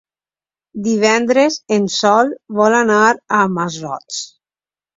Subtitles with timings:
[0.87, 2.99] Divendres en Sol vol anar
[3.43, 4.21] al Masroig.